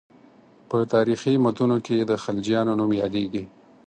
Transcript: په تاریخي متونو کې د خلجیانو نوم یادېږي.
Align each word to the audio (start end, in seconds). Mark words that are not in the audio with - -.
په 0.69 0.77
تاریخي 0.93 1.33
متونو 1.43 1.77
کې 1.85 1.97
د 2.09 2.11
خلجیانو 2.23 2.73
نوم 2.79 2.91
یادېږي. 3.01 3.43